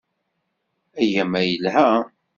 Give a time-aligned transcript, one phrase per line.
[1.01, 1.85] Agama yelha